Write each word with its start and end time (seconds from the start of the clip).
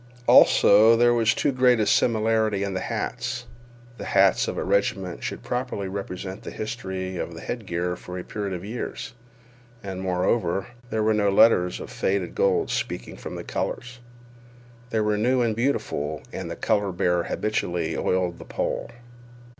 Also, 0.25 0.95
there 0.95 1.13
was 1.13 1.35
too 1.35 1.51
great 1.51 1.79
a 1.79 1.85
similarity 1.85 2.63
in 2.63 2.73
the 2.73 2.79
hats. 2.79 3.45
The 3.99 4.05
hats 4.05 4.47
of 4.47 4.57
a 4.57 4.63
regiment 4.63 5.23
should 5.23 5.43
properly 5.43 5.87
represent 5.87 6.41
the 6.41 6.49
history 6.49 7.17
of 7.17 7.37
headgear 7.37 7.95
for 7.95 8.17
a 8.17 8.23
period 8.23 8.51
of 8.53 8.65
years. 8.65 9.13
And, 9.83 10.01
moreover, 10.01 10.65
there 10.89 11.03
were 11.03 11.13
no 11.13 11.29
letters 11.29 11.79
of 11.79 11.91
faded 11.91 12.33
gold 12.33 12.71
speaking 12.71 13.15
from 13.15 13.35
the 13.35 13.43
colors. 13.43 13.99
They 14.89 15.01
were 15.01 15.17
new 15.19 15.43
and 15.43 15.55
beautiful, 15.55 16.23
and 16.33 16.49
the 16.49 16.55
color 16.55 16.91
bearer 16.91 17.25
habitually 17.25 17.95
oiled 17.95 18.39
the 18.39 18.45
pole. 18.45 18.89